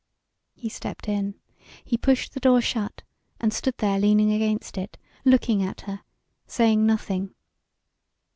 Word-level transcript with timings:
He 0.55 0.67
stepped 0.67 1.07
in. 1.07 1.35
He 1.85 1.95
pushed 1.95 2.33
the 2.33 2.39
door 2.39 2.59
shut, 2.59 3.03
and 3.39 3.53
stood 3.53 3.77
there 3.77 3.99
leaning 3.99 4.31
against 4.33 4.75
it, 4.75 4.97
looking 5.25 5.61
at 5.61 5.81
her, 5.81 6.01
saying 6.47 6.87
nothing. 6.87 7.35